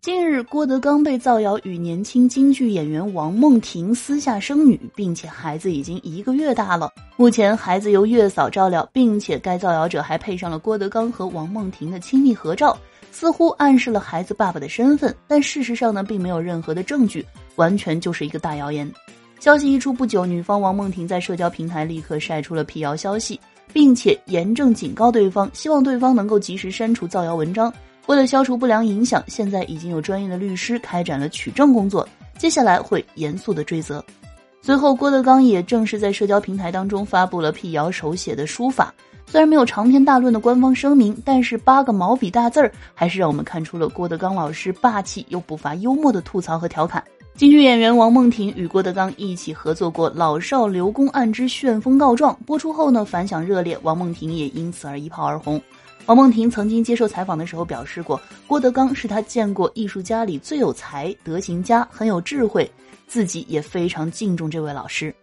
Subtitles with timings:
[0.00, 6.90] 近日，郭德纲被造谣与年轻京剧演员王梦婷私下生女，并且孩子已经一个月大了。
[7.18, 12.74] 目前，孩子由月嫂照料，并且该造谣者还配上了郭德纲和王梦婷的亲密合照，
[13.12, 15.14] 似乎暗示了孩子爸爸的身份。
[15.28, 17.22] 但事实上呢，并没有任何的证据，
[17.56, 18.90] 完全就是一个大谣言。
[19.38, 23.38] 消息一出不久，女方王梦婷在社交平台立刻晒出了辟谣消息，
[23.70, 27.70] 并且严正警告对方，希望对方能够及时删除造谣文章。
[28.10, 34.04] 为了消除不良影响，现在已经有专业的律师开展了取证工作，接下来会严肃的追责。
[34.60, 38.92] 随后，郭德纲也正式在社交平台当中发布了辟谣手写的书法，
[39.28, 47.00] 虽然没有长篇大论的官方声明，但是八个毛笔大字儿还是让我们看出了郭德纲老师霸气又不乏幽默的吐槽和调侃。
[47.36, 55.62] 京剧演员王梦婷与郭德纲一起合作过《老少刘公案之旋风告状》，播出后呢反响热烈，王梦婷也因此而一炮而红。
[56.06, 62.68] 王梦婷曾经接受采访的时候表示过，郭德纲是他见过艺术家里最有才、德行佳、很有智慧，
[63.06, 65.14] 自己也非常敬重这位老师。